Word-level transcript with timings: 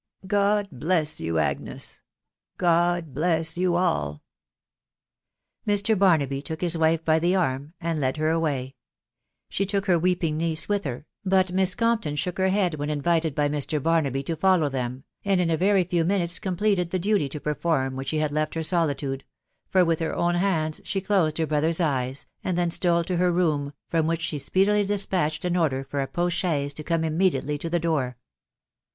••God 0.27 0.67
bless 0.71 1.19
you, 1.21 1.37
Agnes!.... 1.37 2.01
God 2.57 3.13
bless 3.13 3.55
you 3.55 3.75
all!" 3.75 4.23
Mr. 5.67 5.95
Barnaby 5.95 6.41
took 6.41 6.61
his 6.61 6.75
wife 6.75 7.05
by 7.05 7.19
the 7.19 7.35
arm 7.35 7.75
and 7.79 7.99
led 7.99 8.17
her 8.17 8.31
away; 8.31 8.73
she 9.47 9.63
took 9.63 9.85
her 9.85 9.99
weeping 9.99 10.37
niece 10.37 10.67
with 10.67 10.85
her, 10.85 11.05
but 11.23 11.51
Miss 11.51 11.75
Compton 11.75 12.15
shook 12.15 12.37
fier 12.37 12.49
bead 12.49 12.73
when 12.79 12.89
invited 12.89 13.35
by 13.35 13.47
Mr. 13.47 13.79
Barnaby 13.79 14.23
to 14.23 14.35
follow 14.35 14.69
them, 14.69 15.03
and 15.23 15.39
in' 15.39 15.55
very 15.59 15.83
few 15.83 16.03
minutes 16.03 16.39
completed 16.39 16.89
the 16.89 16.97
duty 16.97 17.29
to 17.29 17.39
perform 17.39 17.93
^Wfck. 17.93 17.95
&& 17.95 18.09
THE 18.09 18.17
WIDOW 18.17 18.17
BARNABY. 18.17 18.17
01 18.17 18.21
had 18.23 18.31
left 18.31 18.55
her 18.55 18.63
solitude, 18.63 19.23
for 19.69 19.85
with 19.85 19.99
her 19.99 20.15
own 20.15 20.33
hands 20.33 20.81
she 20.83 20.99
closed 20.99 21.37
her 21.37 21.45
brother's 21.45 21.79
eyes, 21.79 22.25
and 22.43 22.57
then 22.57 22.71
stole 22.71 23.03
to 23.03 23.17
her 23.17 23.31
room, 23.31 23.71
from 23.87 24.07
which 24.07 24.31
the 24.31 24.39
speedily 24.39 24.83
despatched 24.83 25.45
an 25.45 25.55
order 25.55 25.83
for 25.83 26.01
a 26.01 26.07
postchaise 26.07 26.73
to 26.73 26.83
come 26.83 27.03
imme 27.03 27.29
diately 27.29 27.59
to 27.59 27.69
the 27.69 27.79
door. 27.79 28.17